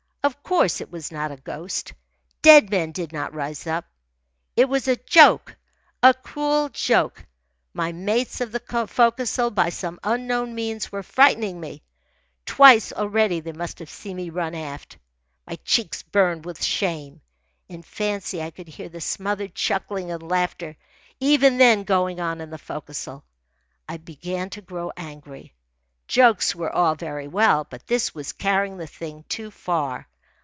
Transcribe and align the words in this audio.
Of 0.23 0.43
course 0.43 0.81
it 0.81 0.91
was 0.91 1.11
not 1.11 1.31
a 1.31 1.35
ghost. 1.37 1.93
Dead 2.43 2.69
men 2.69 2.91
did 2.91 3.11
not 3.11 3.33
rise 3.33 3.65
up. 3.65 3.85
It 4.55 4.69
was 4.69 4.87
a 4.87 4.95
joke, 4.95 5.55
a 6.03 6.13
cruel 6.13 6.69
joke. 6.69 7.25
My 7.73 7.91
mates 7.91 8.39
of 8.39 8.51
the 8.51 8.59
forecastle, 8.87 9.49
by 9.49 9.69
some 9.69 9.99
unknown 10.03 10.53
means, 10.53 10.91
were 10.91 11.01
frightening 11.01 11.59
me. 11.59 11.81
Twice 12.45 12.93
already 12.93 13.41
must 13.51 13.77
they 13.77 13.81
have 13.83 13.89
seen 13.89 14.17
me 14.17 14.29
run 14.29 14.53
aft. 14.53 14.99
My 15.47 15.55
cheeks 15.65 16.03
burned 16.03 16.45
with 16.45 16.63
shame. 16.63 17.21
In 17.67 17.81
fancy 17.81 18.43
I 18.43 18.51
could 18.51 18.67
hear 18.67 18.89
the 18.89 19.01
smothered 19.01 19.55
chuckling 19.55 20.11
and 20.11 20.21
laughter 20.21 20.77
even 21.19 21.57
then 21.57 21.83
going 21.83 22.19
on 22.19 22.41
in 22.41 22.51
the 22.51 22.59
forecastle. 22.59 23.25
I 23.89 23.97
began 23.97 24.51
to 24.51 24.61
grow 24.61 24.91
angry. 24.95 25.55
Jokes 26.07 26.53
were 26.53 26.69
all 26.71 26.93
very 26.93 27.27
well, 27.27 27.65
but 27.67 27.87
this 27.87 28.13
was 28.13 28.33
carrying 28.33 28.77
the 28.77 28.85
thing 28.85 29.25
too 29.27 29.49
far. 29.49 30.07